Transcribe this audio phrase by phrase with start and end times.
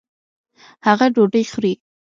[0.87, 1.73] هغه ډوډۍ خوري.